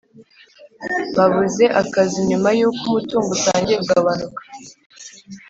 Babuze 1.15 1.65
Akazi 1.81 2.19
Nyuma 2.29 2.49
Y 2.57 2.61
Uko 2.69 2.81
Umutungo 2.91 3.29
Utangiye 3.37 3.77
kugabanuka 3.81 4.41